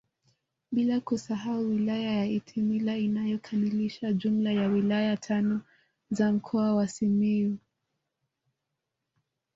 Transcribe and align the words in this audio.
Bila 0.71 0.99
kusahau 0.99 1.69
wilaya 1.69 2.11
ya 2.11 2.25
Itilima 2.25 2.95
inayokamilisha 2.97 4.13
jumla 4.13 4.51
ya 4.51 4.67
wilaya 4.67 5.17
tano 5.17 5.61
za 6.11 6.31
mkoa 6.31 6.75
wa 6.75 6.87
Simiyu 6.87 7.57